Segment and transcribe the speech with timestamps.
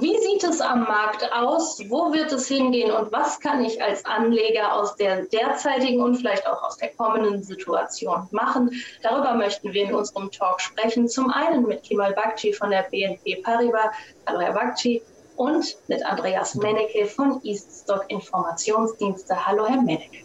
[0.00, 1.80] Wie sieht es am Markt aus?
[1.88, 2.90] Wo wird es hingehen?
[2.90, 7.42] Und was kann ich als Anleger aus der derzeitigen und vielleicht auch aus der kommenden
[7.44, 8.70] Situation machen?
[9.02, 11.08] Darüber möchten wir in unserem Talk sprechen.
[11.08, 13.90] Zum einen mit Kemal Bakci von der BNP Paribas.
[14.26, 15.00] Hallo, Herr Bakci.
[15.36, 19.46] Und mit Andreas Mennecke von Eaststock Informationsdienste.
[19.46, 20.24] Hallo, Herr Mennecke.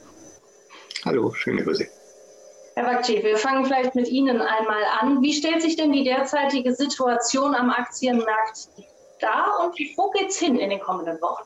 [1.05, 1.87] Hallo, schöne Grüße.
[2.75, 5.21] Herr Bakci, wir fangen vielleicht mit Ihnen einmal an.
[5.21, 8.69] Wie stellt sich denn die derzeitige Situation am Aktienmarkt
[9.19, 11.43] da und wo geht es hin in den kommenden Wochen?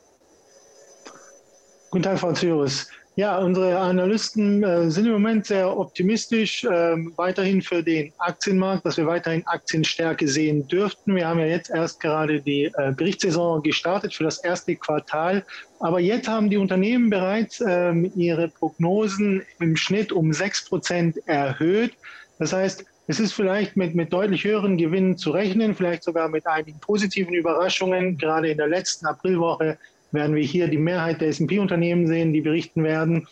[1.91, 2.87] Guten Tag, Frau Zürus.
[3.15, 8.97] Ja, unsere Analysten äh, sind im Moment sehr optimistisch, äh, weiterhin für den Aktienmarkt, dass
[8.97, 11.15] wir weiterhin Aktienstärke sehen dürften.
[11.15, 15.45] Wir haben ja jetzt erst gerade die äh, Berichtssaison gestartet für das erste Quartal.
[15.79, 21.93] Aber jetzt haben die Unternehmen bereits ähm, ihre Prognosen im Schnitt um sechs Prozent erhöht.
[22.39, 26.47] Das heißt, es ist vielleicht mit, mit deutlich höheren Gewinnen zu rechnen, vielleicht sogar mit
[26.47, 28.17] einigen positiven Überraschungen.
[28.17, 29.77] Gerade in der letzten Aprilwoche
[30.11, 33.27] werden wir hier die Mehrheit der S&P-Unternehmen sehen, die berichten werden.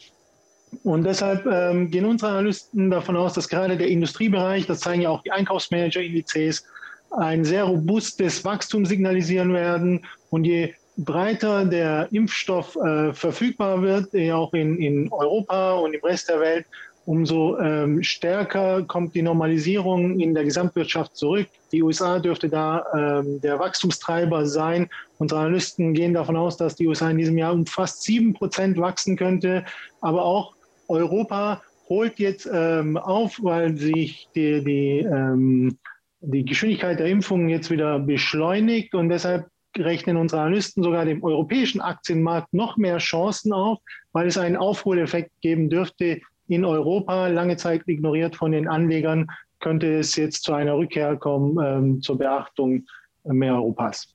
[0.84, 5.10] Und deshalb ähm, gehen unsere Analysten davon aus, dass gerade der Industriebereich, das zeigen ja
[5.10, 6.66] auch die Einkaufsmanager-Indizes,
[7.12, 10.06] ein sehr robustes Wachstum signalisieren werden.
[10.30, 16.30] Und je breiter der Impfstoff äh, verfügbar wird, auch in, in Europa und im Rest
[16.30, 16.66] der Welt,
[17.06, 21.48] umso ähm, stärker kommt die Normalisierung in der Gesamtwirtschaft zurück.
[21.72, 24.90] Die USA dürfte da ähm, der Wachstumstreiber sein.
[25.18, 28.78] Unsere Analysten gehen davon aus, dass die USA in diesem Jahr um fast sieben Prozent
[28.78, 29.66] wachsen könnte.
[30.00, 30.54] Aber auch
[30.88, 35.78] Europa holt jetzt ähm, auf, weil sich die, die, ähm,
[36.22, 38.94] die Geschwindigkeit der Impfungen jetzt wieder beschleunigt.
[38.94, 43.80] Und deshalb rechnen unsere Analysten sogar dem europäischen Aktienmarkt noch mehr Chancen auf,
[44.12, 50.00] weil es einen Aufholeffekt geben dürfte in Europa, lange Zeit ignoriert von den Anlegern, könnte
[50.00, 52.86] es jetzt zu einer Rückkehr kommen ähm, zur Beachtung
[53.24, 54.14] mehr Europas.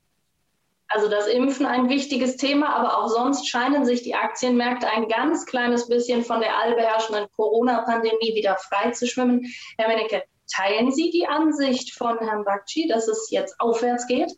[0.88, 5.46] Also das Impfen ein wichtiges Thema, aber auch sonst scheinen sich die Aktienmärkte ein ganz
[5.46, 9.46] kleines bisschen von der allbeherrschenden Corona-Pandemie wieder frei zu schwimmen.
[9.78, 10.22] Herr Mennecke,
[10.54, 14.32] teilen Sie die Ansicht von Herrn Bakci, dass es jetzt aufwärts geht?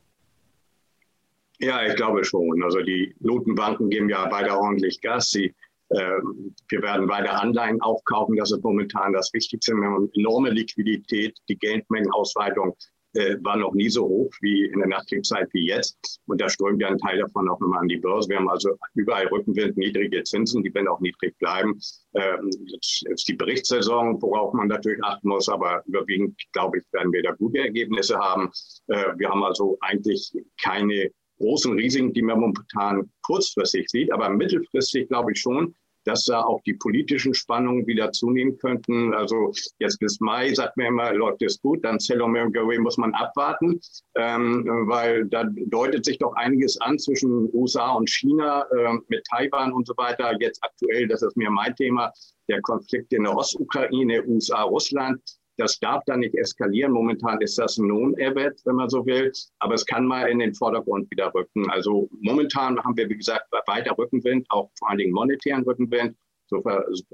[1.58, 2.62] Ja, ich glaube schon.
[2.62, 5.30] Also die Notenbanken geben ja weiter ordentlich Gas.
[5.30, 5.52] Sie
[5.90, 8.36] wir werden weiter Anleihen aufkaufen.
[8.36, 9.74] Das ist momentan das Wichtigste.
[9.74, 11.38] Wir haben enorme Liquidität.
[11.48, 12.76] Die Geldmengenausweitung
[13.14, 16.20] äh, war noch nie so hoch wie in der Nachkriegszeit wie jetzt.
[16.26, 18.28] Und da strömt ja ein Teil davon auch immer an die Börse.
[18.28, 21.80] Wir haben also überall Rückenwind, niedrige Zinsen, die werden auch niedrig bleiben.
[22.14, 27.12] Ähm, jetzt ist die Berichtssaison, worauf man natürlich achten muss, aber überwiegend, glaube ich, werden
[27.12, 28.50] wir da gute Ergebnisse haben.
[28.88, 30.32] Äh, wir haben also eigentlich
[30.62, 34.12] keine großen Risiken, die man momentan kurzfristig sieht.
[34.12, 35.74] Aber mittelfristig glaube ich schon,
[36.08, 39.12] dass da auch die politischen Spannungen wieder zunehmen könnten.
[39.14, 43.78] Also jetzt bis Mai sagt man immer, läuft es gut, dann Celomere muss man abwarten,
[44.16, 49.72] ähm, weil da deutet sich doch einiges an zwischen USA und China äh, mit Taiwan
[49.72, 50.34] und so weiter.
[50.40, 52.10] Jetzt aktuell, das ist mir mein Thema,
[52.48, 55.20] der Konflikt in der Ostukraine, USA, Russland.
[55.58, 56.92] Das darf da nicht eskalieren.
[56.92, 59.32] Momentan ist das ein Non-Event, wenn man so will.
[59.58, 61.68] Aber es kann mal in den Vordergrund wieder rücken.
[61.68, 66.16] Also momentan haben wir, wie gesagt, weiter Rückenwind, auch vor allen Dingen monetären Rückenwind.
[66.46, 66.62] So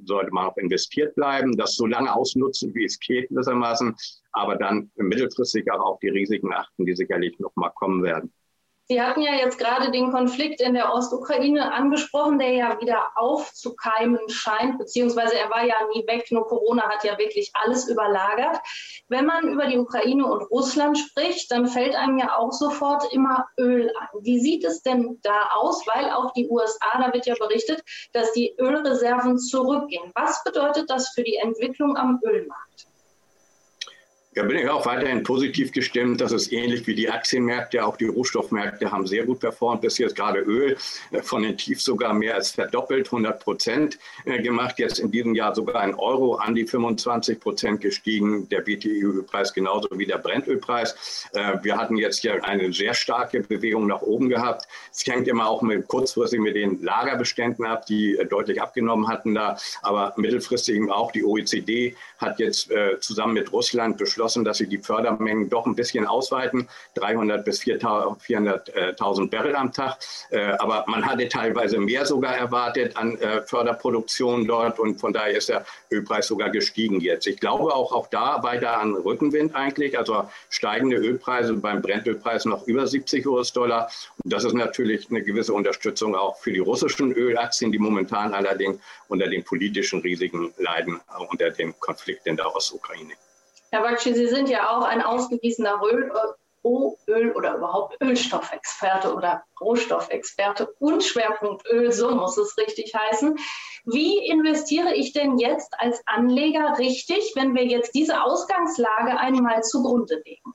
[0.04, 3.96] sollte man auch investiert bleiben, das so lange ausnutzen, wie es geht, gewissermaßen.
[4.32, 8.32] Aber dann mittelfristig auch auf die Risiken achten, die sicherlich noch mal kommen werden.
[8.86, 14.28] Sie hatten ja jetzt gerade den Konflikt in der Ostukraine angesprochen, der ja wieder aufzukeimen
[14.28, 18.58] scheint, beziehungsweise er war ja nie weg, nur Corona hat ja wirklich alles überlagert.
[19.08, 23.46] Wenn man über die Ukraine und Russland spricht, dann fällt einem ja auch sofort immer
[23.58, 24.08] Öl an.
[24.20, 25.86] Wie sieht es denn da aus?
[25.86, 30.12] Weil auch die USA, da wird ja berichtet, dass die Ölreserven zurückgehen.
[30.14, 32.86] Was bedeutet das für die Entwicklung am Ölmarkt?
[34.36, 36.20] Ja, bin ich auch weiterhin positiv gestimmt.
[36.20, 37.86] Das ist ähnlich wie die Aktienmärkte.
[37.86, 39.82] Auch die Rohstoffmärkte haben sehr gut performt.
[39.82, 40.76] Bis jetzt gerade Öl
[41.12, 44.80] äh, von den Tiefs sogar mehr als verdoppelt, 100 Prozent äh, gemacht.
[44.80, 48.48] Jetzt in diesem Jahr sogar ein Euro an die 25 Prozent gestiegen.
[48.48, 51.28] Der BTI-Ölpreis genauso wie der Brentölpreis.
[51.32, 54.66] Äh, wir hatten jetzt hier eine sehr starke Bewegung nach oben gehabt.
[54.92, 59.56] Es hängt immer auch mit, kurzfristig mit den Lagerbeständen ab, die deutlich abgenommen hatten da.
[59.82, 62.70] Aber mittelfristig auch die OECD hat jetzt
[63.00, 67.60] zusammen mit Russland beschlossen, beschlossen, dass sie die Fördermengen doch ein bisschen ausweiten, 300 bis
[67.60, 69.98] 400.000 Barrel am Tag.
[70.30, 75.36] Äh, aber man hatte teilweise mehr sogar erwartet an äh, Förderproduktion dort und von daher
[75.36, 77.26] ist der Ölpreis sogar gestiegen jetzt.
[77.26, 82.66] Ich glaube auch, auch da weiter an Rückenwind eigentlich, also steigende Ölpreise beim Brennölpreis noch
[82.66, 83.90] über 70 US-Dollar.
[84.22, 88.78] Und das ist natürlich eine gewisse Unterstützung auch für die russischen Ölaktien, die momentan allerdings
[89.08, 91.00] unter den politischen Risiken leiden,
[91.30, 93.14] unter dem Konflikt in der Ostukraine.
[93.74, 96.08] Herr Bakshi, Sie sind ja auch ein ausgewiesener Öl
[96.62, 103.36] Rohöl oder überhaupt Ölstoffexperte oder Rohstoffexperte und Schwerpunkt Öl, so muss es richtig heißen.
[103.84, 110.22] Wie investiere ich denn jetzt als Anleger richtig, wenn wir jetzt diese Ausgangslage einmal zugrunde
[110.24, 110.54] legen?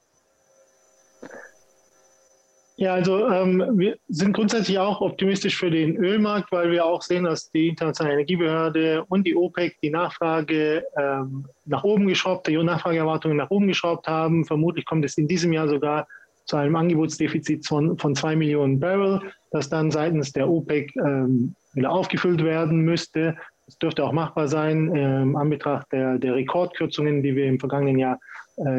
[2.79, 7.25] Ja, also ähm, wir sind grundsätzlich auch optimistisch für den Ölmarkt, weil wir auch sehen,
[7.25, 13.35] dass die Internationale Energiebehörde und die OPEC die Nachfrage ähm, nach oben geschraubt, die Nachfrageerwartungen
[13.35, 14.45] nach oben geschraubt haben.
[14.45, 16.07] Vermutlich kommt es in diesem Jahr sogar
[16.45, 21.91] zu einem Angebotsdefizit von, von zwei Millionen Barrel, das dann seitens der OPEC ähm, wieder
[21.91, 23.35] aufgefüllt werden müsste.
[23.67, 27.99] Es dürfte auch machbar sein, ähm, an Betracht der, der Rekordkürzungen, die wir im vergangenen
[27.99, 28.21] Jahr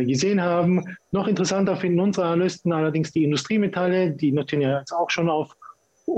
[0.04, 0.84] gesehen haben.
[1.10, 5.56] Noch interessanter finden unsere Analysten allerdings die Industriemetalle, die notieren ja jetzt auch schon auf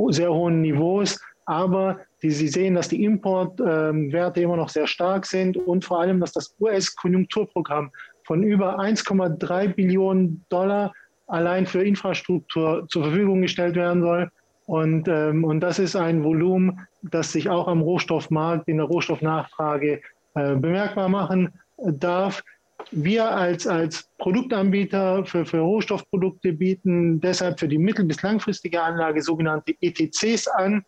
[0.09, 5.57] sehr hohen Niveaus, aber die, sie sehen, dass die Importwerte immer noch sehr stark sind
[5.57, 7.91] und vor allem, dass das US-Konjunkturprogramm
[8.25, 10.93] von über 1,3 Billionen Dollar
[11.27, 14.31] allein für Infrastruktur zur Verfügung gestellt werden soll.
[14.67, 20.01] Und, ähm, und das ist ein Volumen, das sich auch am Rohstoffmarkt, in der Rohstoffnachfrage
[20.35, 22.43] äh, bemerkbar machen darf.
[22.91, 29.23] Wir als, als Produktanbieter für, für Rohstoffprodukte bieten deshalb für die mittel- bis langfristige Anlage
[29.23, 30.85] sogenannte ETCs an.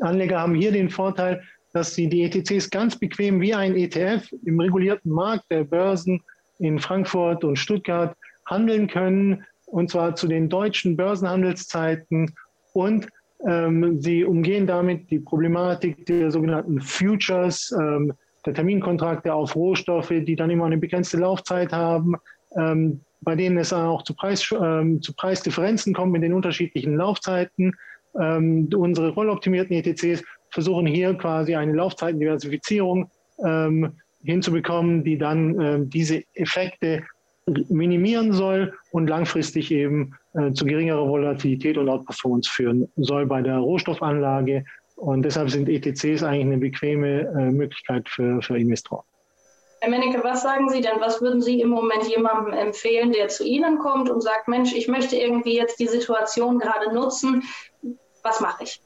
[0.00, 1.42] Anleger haben hier den Vorteil,
[1.72, 6.22] dass sie die ETCs ganz bequem wie ein ETF im regulierten Markt der Börsen
[6.58, 8.16] in Frankfurt und Stuttgart
[8.46, 12.34] handeln können, und zwar zu den deutschen Börsenhandelszeiten.
[12.72, 13.08] Und
[13.46, 18.12] ähm, sie umgehen damit die Problematik der sogenannten Futures, ähm,
[18.46, 22.16] der Terminkontrakte auf Rohstoffe, die dann immer eine begrenzte Laufzeit haben,
[22.56, 27.74] ähm, bei denen es auch zu, Preis, ähm, zu Preisdifferenzen kommt mit den unterschiedlichen Laufzeiten.
[28.18, 33.10] Ähm, unsere rolloptimierten ETCs versuchen hier quasi eine Laufzeitendiversifizierung
[33.44, 33.92] ähm,
[34.22, 37.02] hinzubekommen, die dann äh, diese Effekte
[37.68, 43.58] minimieren soll und langfristig eben äh, zu geringerer Volatilität und Outperformance führen soll bei der
[43.58, 44.64] Rohstoffanlage
[45.00, 49.04] und deshalb sind ETCs eigentlich eine bequeme äh, Möglichkeit für, für Investoren.
[49.80, 51.00] Herr Mennecke, was sagen Sie denn?
[51.00, 54.88] Was würden Sie im Moment jemandem empfehlen, der zu Ihnen kommt und sagt, Mensch, ich
[54.88, 57.44] möchte irgendwie jetzt die Situation gerade nutzen.
[58.22, 58.82] Was mache ich?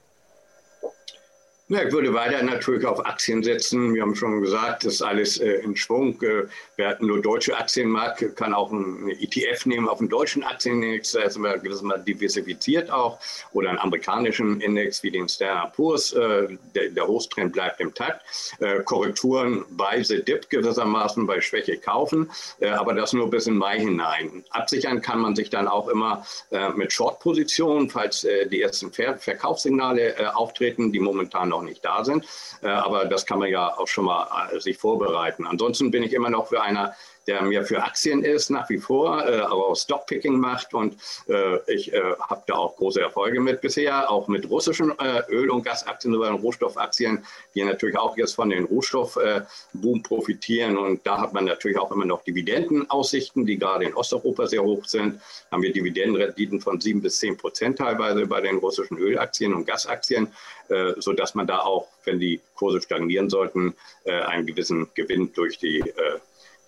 [1.74, 3.96] Ja, ich würde weiter natürlich auf Aktien setzen.
[3.96, 6.22] Wir haben schon gesagt, das ist alles äh, in Schwung.
[6.22, 6.44] Äh,
[6.76, 11.22] wir hatten nur deutsche Aktienmarkt, kann auch ein ETF nehmen auf den deutschen Aktienindex, da
[11.22, 13.18] ist man gewissermaßen diversifiziert auch,
[13.52, 16.12] oder einen amerikanischen Index wie den Standard Poor's.
[16.12, 18.24] Äh, der, der Hochtrend bleibt im Takt.
[18.60, 22.30] Äh, Korrekturen bei The Dip gewissermaßen bei Schwäche kaufen,
[22.60, 24.44] äh, aber das nur bis in Mai hinein.
[24.50, 30.36] Absichern kann man sich dann auch immer äh, mit Short-Positionen, falls die ersten Ver Verkaufssignale
[30.36, 32.26] auftreten, die momentan noch nicht da sind.
[32.62, 35.46] Äh, aber das kann man ja auch schon mal äh, sich vorbereiten.
[35.46, 36.94] Ansonsten bin ich immer noch für einer
[37.26, 40.96] der mir für Aktien ist nach wie vor, äh, aber auch Stockpicking macht und
[41.28, 45.50] äh, ich äh, habe da auch große Erfolge mit bisher, auch mit russischen äh, Öl-
[45.50, 47.24] und Gasaktien, sogar Rohstoffaktien,
[47.54, 52.04] die natürlich auch jetzt von den Rohstoffboom profitieren und da hat man natürlich auch immer
[52.04, 55.20] noch Dividendenaussichten, die gerade in Osteuropa sehr hoch sind.
[55.50, 60.28] Haben wir Dividendenrenditen von sieben bis zehn Prozent teilweise bei den russischen Ölaktien und Gasaktien,
[60.68, 63.74] äh, sodass man da auch, wenn die Kurse stagnieren sollten,
[64.04, 65.80] äh, einen gewissen Gewinn durch die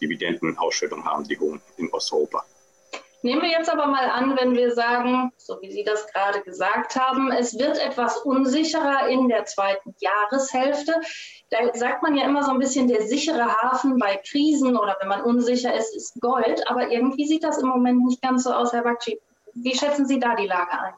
[0.01, 2.45] Dividendenausschüttung haben, die hohen in Osteuropa.
[3.23, 6.95] Nehmen wir jetzt aber mal an, wenn wir sagen, so wie Sie das gerade gesagt
[6.97, 10.95] haben, es wird etwas unsicherer in der zweiten Jahreshälfte.
[11.51, 15.09] Da sagt man ja immer so ein bisschen, der sichere Hafen bei Krisen oder wenn
[15.09, 16.63] man unsicher ist, ist Gold.
[16.71, 19.19] Aber irgendwie sieht das im Moment nicht ganz so aus, Herr Bakci.
[19.55, 20.95] Wie schätzen Sie da die Lage ein?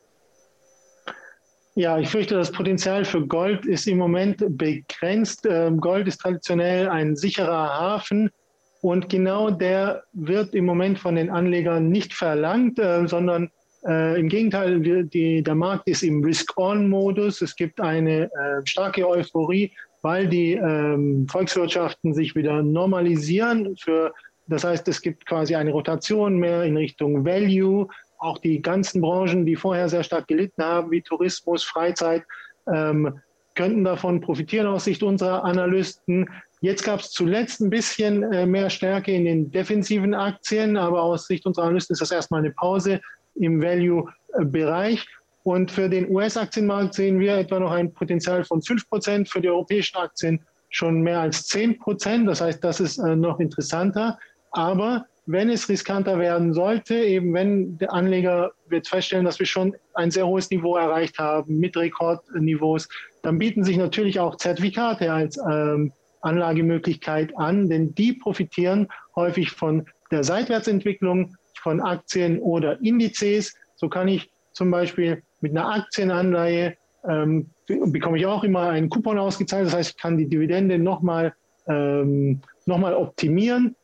[1.76, 5.46] Ja, ich fürchte, das Potenzial für Gold ist im Moment begrenzt.
[5.46, 8.32] Ähm, Gold ist traditionell ein sicherer Hafen
[8.80, 13.50] und genau der wird im Moment von den Anlegern nicht verlangt, äh, sondern
[13.86, 17.42] äh, im Gegenteil, die, die, der Markt ist im Risk-On-Modus.
[17.42, 23.76] Es gibt eine äh, starke Euphorie, weil die ähm, Volkswirtschaften sich wieder normalisieren.
[23.76, 24.12] Für,
[24.46, 27.88] das heißt, es gibt quasi eine Rotation mehr in Richtung Value.
[28.18, 32.24] Auch die ganzen Branchen, die vorher sehr stark gelitten haben, wie Tourismus, Freizeit,
[32.72, 33.20] ähm,
[33.54, 36.28] könnten davon profitieren aus Sicht unserer Analysten.
[36.60, 41.26] Jetzt gab es zuletzt ein bisschen äh, mehr Stärke in den defensiven Aktien, aber aus
[41.26, 43.00] Sicht unserer Analysten ist das erstmal eine Pause
[43.34, 45.06] im Value-Bereich.
[45.44, 49.48] Und für den US-Aktienmarkt sehen wir etwa noch ein Potenzial von 5 Prozent, für die
[49.48, 52.28] europäischen Aktien schon mehr als 10 Prozent.
[52.28, 54.18] Das heißt, das ist äh, noch interessanter.
[54.50, 59.76] Aber wenn es riskanter werden sollte, eben wenn der Anleger wird feststellen, dass wir schon
[59.94, 62.88] ein sehr hohes Niveau erreicht haben mit Rekordniveaus,
[63.22, 69.86] dann bieten sich natürlich auch Zertifikate als ähm, Anlagemöglichkeit an, denn die profitieren häufig von
[70.10, 73.54] der Seitwärtsentwicklung von Aktien oder Indizes.
[73.76, 79.18] So kann ich zum Beispiel mit einer Aktienanleihe ähm, bekomme ich auch immer einen Coupon
[79.18, 79.66] ausgezahlt.
[79.66, 81.34] Das heißt, ich kann die Dividende nochmal
[81.68, 83.76] ähm, noch optimieren.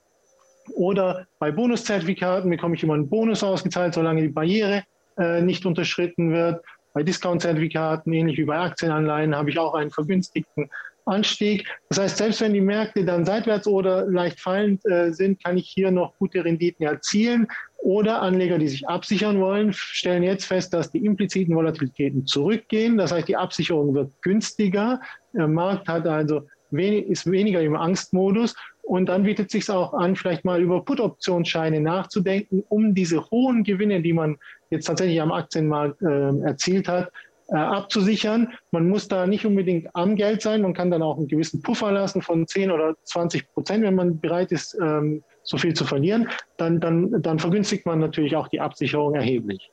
[0.74, 4.84] Oder bei Bonuszertifikaten bekomme ich immer einen Bonus ausgezahlt, solange die Barriere
[5.18, 6.64] äh, nicht unterschritten wird.
[6.94, 10.70] Bei Discount-Zertifikaten, ähnlich wie bei Aktienanleihen, habe ich auch einen vergünstigten
[11.06, 11.66] Anstieg.
[11.88, 15.68] Das heißt, selbst wenn die Märkte dann seitwärts oder leicht fallend äh, sind, kann ich
[15.68, 17.46] hier noch gute Renditen erzielen.
[17.78, 22.96] Oder Anleger, die sich absichern wollen, stellen jetzt fest, dass die impliziten Volatilitäten zurückgehen.
[22.96, 25.00] Das heißt, die Absicherung wird günstiger.
[25.34, 28.54] Der Markt hat also wenig, ist weniger im Angstmodus.
[28.82, 33.64] Und dann bietet es sich auch an, vielleicht mal über Put-Optionsscheine nachzudenken, um diese hohen
[33.64, 34.36] Gewinne, die man
[34.70, 37.10] jetzt tatsächlich am Aktienmarkt äh, erzielt hat,
[37.60, 38.52] abzusichern.
[38.70, 40.62] Man muss da nicht unbedingt am Geld sein.
[40.62, 44.20] Man kann dann auch einen gewissen Puffer lassen von 10 oder 20 Prozent, wenn man
[44.20, 46.28] bereit ist, ähm, so viel zu verlieren.
[46.56, 49.70] Dann, dann, dann vergünstigt man natürlich auch die Absicherung erheblich.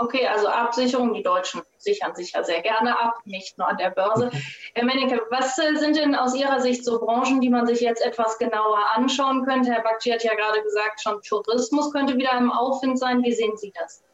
[0.00, 3.90] Okay, also Absicherung, die Deutschen sichern sich ja sehr gerne ab, nicht nur an der
[3.90, 4.30] Börse.
[4.74, 8.06] Herr Menneke, was äh, sind denn aus Ihrer Sicht so Branchen, die man sich jetzt
[8.06, 9.72] etwas genauer anschauen könnte?
[9.72, 13.24] Herr Bakci hat ja gerade gesagt, schon Tourismus könnte wieder im Aufwind sein.
[13.24, 14.04] Wie sehen Sie das?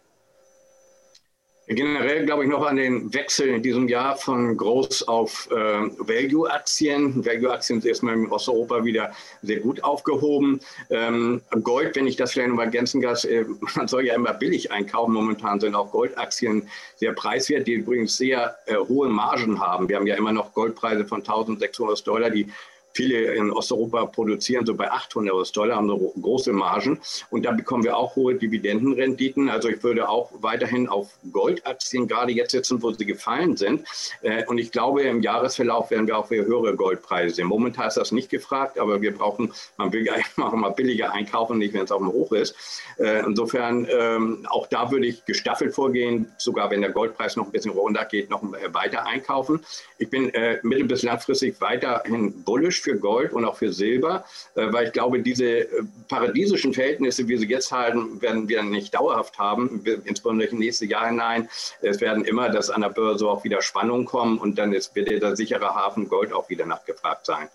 [1.66, 7.24] Generell glaube ich noch an den Wechsel in diesem Jahr von Groß auf äh, Value-Aktien.
[7.24, 10.60] Value-Aktien sind erstmal in Osteuropa wieder sehr gut aufgehoben.
[10.90, 14.34] Ähm, Gold, wenn ich das vielleicht noch mal ergänzen kann, äh, man soll ja immer
[14.34, 15.14] billig einkaufen.
[15.14, 19.88] Momentan sind auch Goldaktien sehr preiswert, die übrigens sehr äh, hohe Margen haben.
[19.88, 22.52] Wir haben ja immer noch Goldpreise von 1600 Dollar, die
[22.94, 27.00] Viele in Osteuropa produzieren so bei 800 US-Dollar, haben so große Margen.
[27.30, 29.48] Und da bekommen wir auch hohe Dividendenrenditen.
[29.48, 33.84] Also ich würde auch weiterhin auf Goldaktien gerade jetzt setzen, wo sie gefallen sind.
[34.22, 37.48] Äh, und ich glaube, im Jahresverlauf werden wir auch wieder höhere Goldpreise sehen.
[37.48, 41.58] Momentan ist das nicht gefragt, aber wir brauchen, man will ja auch mal billiger einkaufen,
[41.58, 42.54] nicht wenn es auf dem Hoch ist.
[42.98, 47.52] Äh, insofern, ähm, auch da würde ich gestaffelt vorgehen, sogar wenn der Goldpreis noch ein
[47.52, 49.60] bisschen runter geht, noch weiter einkaufen.
[49.98, 54.24] Ich bin äh, mittel- bis langfristig weiterhin bullish für Gold und auch für Silber,
[54.54, 55.66] äh, weil ich glaube, diese äh,
[56.08, 61.08] paradiesischen Verhältnisse, wie sie jetzt halten, werden wir nicht dauerhaft haben, insbesondere im nächsten Jahr
[61.08, 61.48] hinein.
[61.80, 65.10] Es werden immer, dass an der Börse auch wieder Spannungen kommen und dann ist, wird
[65.10, 67.48] der sichere Hafen Gold auch wieder nachgefragt sein.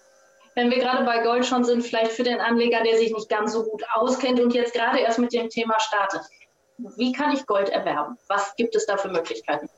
[0.56, 3.54] Wenn wir gerade bei Gold schon sind, vielleicht für den Anleger, der sich nicht ganz
[3.54, 6.22] so gut auskennt und jetzt gerade erst mit dem Thema startet.
[6.98, 8.18] Wie kann ich Gold erwerben?
[8.28, 9.70] Was gibt es da für Möglichkeiten?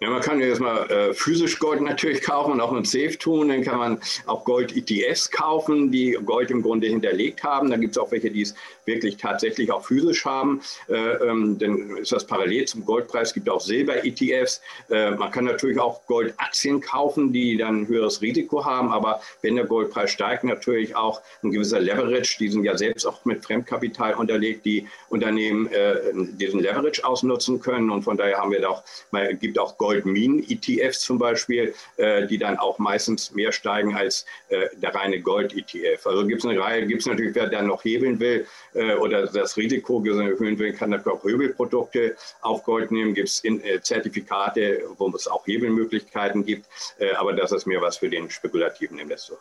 [0.00, 3.48] Ja, man kann jetzt mal äh, physisch Gold natürlich kaufen und auch im Safe tun.
[3.48, 7.68] Dann kann man auch Gold-ETFs kaufen, die Gold im Grunde hinterlegt haben.
[7.68, 10.60] Dann gibt es auch welche, die es wirklich tatsächlich auch physisch haben.
[10.88, 13.28] Äh, ähm, dann ist das parallel zum Goldpreis.
[13.28, 14.60] Es gibt auch Silber-ETFs.
[14.88, 18.92] Äh, man kann natürlich auch Goldaktien kaufen, die dann ein höheres Risiko haben.
[18.92, 22.36] Aber wenn der Goldpreis steigt, natürlich auch ein gewisser Leverage.
[22.38, 27.90] Die sind ja selbst auch mit Fremdkapital unterlegt, die Unternehmen äh, diesen Leverage ausnutzen können.
[27.90, 32.26] Und von daher haben wir da auch, man gibt auch Gold Goldminen-ETFs zum Beispiel, äh,
[32.26, 36.06] die dann auch meistens mehr steigen als äh, der reine Gold-ETF.
[36.06, 39.26] Also gibt es eine Reihe, gibt es natürlich, wer dann noch hebeln will äh, oder
[39.26, 43.14] das Risiko erhöhen will, kann natürlich auch Hebelprodukte auf Gold nehmen.
[43.14, 46.66] Gibt es äh, Zertifikate, wo es auch Hebelmöglichkeiten gibt,
[46.98, 49.38] äh, aber das ist mehr was für den spekulativen Investor.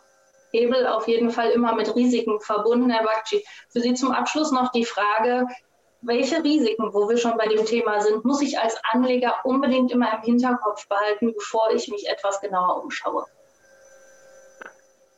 [0.51, 3.43] Hebel auf jeden Fall immer mit Risiken verbunden, Herr Bakci.
[3.67, 5.45] Für Sie zum Abschluss noch die Frage,
[6.01, 10.13] welche Risiken, wo wir schon bei dem Thema sind, muss ich als Anleger unbedingt immer
[10.13, 13.25] im Hinterkopf behalten, bevor ich mich etwas genauer umschaue?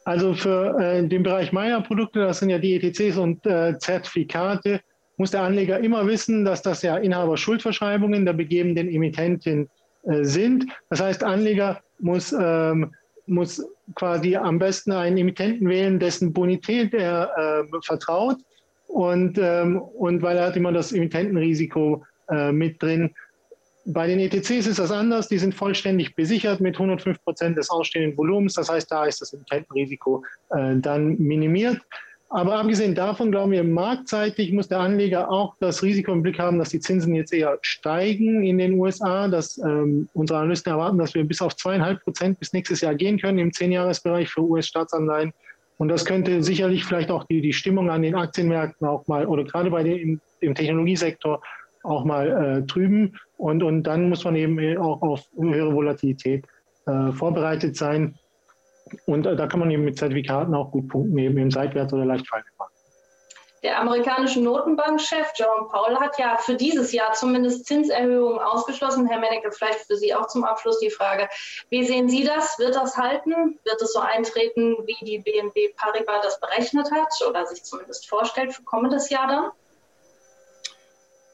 [0.05, 4.81] Also für äh, den Bereich meiner Produkte, das sind ja die ETCs und äh, Zertifikate,
[5.17, 9.69] muss der Anleger immer wissen, dass das ja Inhaber-Schuldverschreibungen der begebenden Emittentin
[10.03, 10.65] äh, sind.
[10.89, 12.95] Das heißt, Anleger muss, ähm,
[13.27, 13.63] muss
[13.95, 18.37] quasi am besten einen Emittenten wählen, dessen Bonität er äh, vertraut
[18.89, 23.11] und, ähm, und weil er hat immer das Emittentenrisiko äh, mit drin.
[23.85, 25.27] Bei den ETCs ist das anders.
[25.27, 28.55] Die sind vollständig besichert mit 105 Prozent des ausstehenden Volumens.
[28.55, 31.79] Das heißt, da ist das Emittentenrisiko äh, dann minimiert.
[32.31, 36.59] Aber abgesehen davon glauben wir, marktseitig muss der Anleger auch das Risiko im Blick haben,
[36.59, 39.27] dass die Zinsen jetzt eher steigen in den USA.
[39.27, 43.19] Dass ähm, unsere Analysten erwarten, dass wir bis auf zweieinhalb Prozent bis nächstes Jahr gehen
[43.19, 45.31] können im Zehnjahresbereich für US-Staatsanleihen.
[45.79, 49.45] Und das könnte sicherlich vielleicht auch die, die Stimmung an den Aktienmärkten auch mal oder
[49.45, 51.41] gerade bei dem im Technologiesektor
[51.83, 53.17] auch mal äh, trüben.
[53.37, 56.45] Und, und dann muss man eben auch auf höhere Volatilität
[56.85, 58.15] äh, vorbereitet sein.
[59.05, 62.03] Und äh, da kann man eben mit Zertifikaten auch gut punkten, eben im Seitwärts- oder
[62.03, 62.58] Leichtfallmarkt.
[63.61, 69.07] Der amerikanische Notenbankchef Jerome Powell hat ja für dieses Jahr zumindest Zinserhöhungen ausgeschlossen.
[69.07, 71.27] Herr Mennecke, vielleicht für Sie auch zum Abschluss die Frage.
[71.69, 72.57] Wie sehen Sie das?
[72.57, 73.59] Wird das halten?
[73.63, 78.53] Wird es so eintreten, wie die BNB Paribas das berechnet hat oder sich zumindest vorstellt
[78.53, 79.51] für kommendes Jahr dann?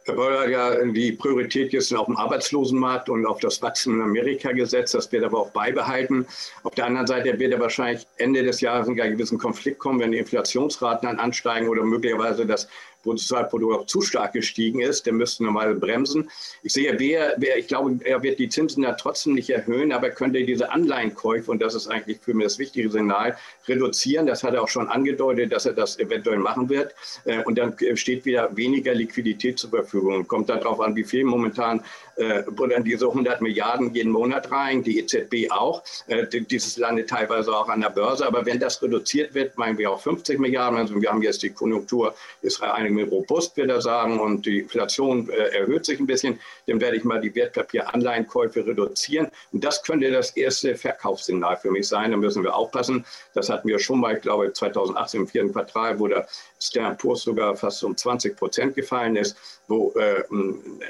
[0.07, 4.51] Herr hat ja die Priorität jetzt auf dem Arbeitslosenmarkt und auf das Wachstum in Amerika
[4.51, 4.93] gesetzt.
[4.93, 6.27] Das wird aber auch beibehalten.
[6.61, 9.99] Auf der anderen Seite wird er wahrscheinlich Ende des Jahres in einen gewissen Konflikt kommen,
[9.99, 12.67] wenn die Inflationsraten dann ansteigen oder möglicherweise das
[13.05, 16.29] Bruttosozialprodukt auch zu stark gestiegen ist, der müsste normal bremsen.
[16.63, 20.07] Ich sehe, wer, wer, ich glaube, er wird die Zinsen ja trotzdem nicht erhöhen, aber
[20.07, 24.25] er könnte diese Anleihenkäufe, und das ist eigentlich für mich das wichtige Signal, reduzieren.
[24.25, 26.93] Das hat er auch schon angedeutet, dass er das eventuell machen wird.
[27.23, 30.27] Äh, und dann steht wieder weniger Liquidität zur Verfügung.
[30.27, 31.81] Kommt darauf an, wie viel momentan
[32.15, 35.83] äh, buttern diese 100 Milliarden jeden Monat rein, die EZB auch.
[36.07, 38.25] Äh, dieses landet teilweise auch an der Börse.
[38.25, 40.77] Aber wenn das reduziert wird, meinen wir auch 50 Milliarden.
[40.79, 45.29] Also wir haben jetzt die Konjunktur, ist einige robust, wird er sagen, und die Inflation
[45.29, 49.27] äh, erhöht sich ein bisschen, dann werde ich mal die Wertpapieranleihenkäufe reduzieren.
[49.51, 52.11] Und das könnte das erste Verkaufssignal für mich sein.
[52.11, 53.05] Da müssen wir aufpassen.
[53.33, 56.27] Das hatten wir schon mal, ich glaube, 2018 im vierten Quartal, wo der
[56.59, 59.35] Standard Poor's sogar fast um 20 Prozent gefallen ist,
[59.67, 60.23] wo äh,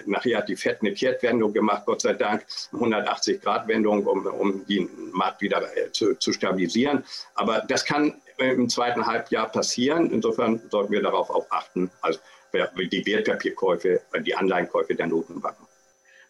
[0.05, 5.41] nachher hat die FED eine Kehrtwendung gemacht, Gott sei Dank, 180-Grad-Wendung, um, um den Markt
[5.41, 7.03] wieder äh, zu, zu stabilisieren.
[7.35, 10.11] Aber das kann im zweiten Halbjahr passieren.
[10.11, 12.19] Insofern sollten wir darauf auch achten, also
[12.53, 15.65] die Wertpapierkäufe, die Anleihenkäufe der Notenbanken.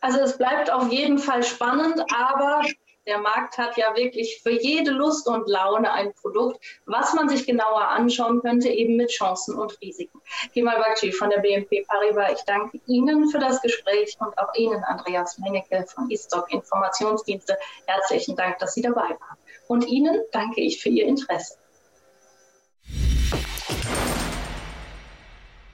[0.02, 2.64] Also es bleibt auf jeden Fall spannend, aber
[3.08, 7.46] der Markt hat ja wirklich für jede Lust und Laune ein Produkt, was man sich
[7.46, 10.22] genauer anschauen könnte, eben mit Chancen und Risiken.
[10.54, 14.84] Kemal Bakci von der BNP Paribas, ich danke Ihnen für das Gespräch und auch Ihnen,
[14.84, 17.58] Andreas Mengeke von eStock Informationsdienste.
[17.86, 19.38] Herzlichen Dank, dass Sie dabei waren.
[19.68, 21.58] Und Ihnen danke ich für Ihr Interesse.